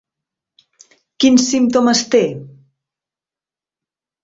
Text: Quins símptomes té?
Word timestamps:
Quins 1.25 1.45
símptomes 1.51 2.03
té? 2.17 2.23